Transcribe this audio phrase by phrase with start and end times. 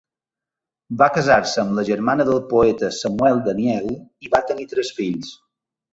[1.01, 3.93] Va casar-se amb la germana del poeta Samuel Daniel
[4.27, 5.37] i va tenir tres fills.